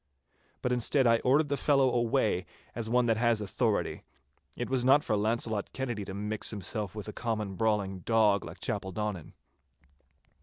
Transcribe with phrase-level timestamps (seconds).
[0.63, 4.01] But instead I ordered the fellow away as one that has authority.
[4.57, 8.59] It was not for Launcelot Kennedy to mix himself with a common brawling dog like
[8.59, 9.33] Chapeldonnan.